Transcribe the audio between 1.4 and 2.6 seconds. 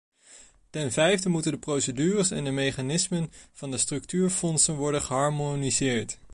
de procedures en de